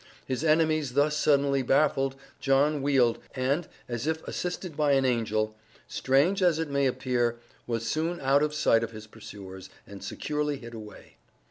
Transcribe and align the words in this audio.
His 0.25 0.43
enemies 0.43 0.93
thus 0.93 1.15
suddenly 1.15 1.61
baffled, 1.61 2.15
John 2.39 2.81
wheeled, 2.81 3.19
and, 3.35 3.67
as 3.87 4.07
if 4.07 4.27
assisted 4.27 4.75
by 4.75 4.93
an 4.93 5.05
angel, 5.05 5.55
strange 5.87 6.41
as 6.41 6.57
it 6.57 6.71
may 6.71 6.87
appear, 6.87 7.37
was 7.67 7.87
soon 7.87 8.19
out 8.19 8.41
of 8.41 8.51
sight 8.55 8.83
of 8.83 8.93
his 8.93 9.05
pursuers, 9.05 9.69
and 9.85 10.03
securely 10.03 10.57
hid 10.57 10.73
away. 10.73 11.17